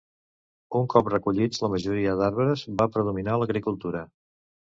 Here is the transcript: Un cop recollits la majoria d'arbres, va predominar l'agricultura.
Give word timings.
Un 0.79 0.87
cop 0.93 1.11
recollits 1.13 1.61
la 1.65 1.69
majoria 1.73 2.15
d'arbres, 2.23 2.65
va 2.81 2.89
predominar 2.97 3.37
l'agricultura. 3.43 4.05